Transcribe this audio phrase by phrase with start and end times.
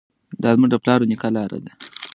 [0.41, 1.71] دا زموږ د پلار او نیکه لاره ده.